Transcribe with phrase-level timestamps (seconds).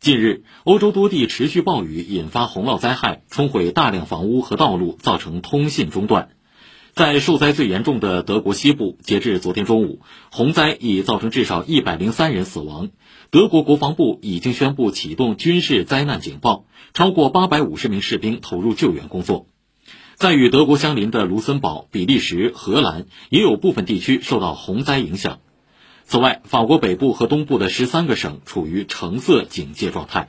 [0.00, 6.30] 近日，欧洲多地持续暴雨引发洪涝灾害，冲毁大量房屋和道路，造成通信中断。
[6.94, 10.00] 在受灾最严重的德国西部，截至昨天中午，
[10.30, 12.88] 洪灾已造成至少一百零三人死亡。
[13.28, 16.64] 德国国防部已经宣布启动军事灾难警报，
[16.94, 19.48] 超过八百五十名士兵投入救援工作。
[20.14, 25.40] 在与德国相邻的卢森堡、比利时、荷兰也有部分地区受到洪灾影响。
[26.10, 30.28] 此外，法国北部和东部的十三个省处于橙色警戒状态。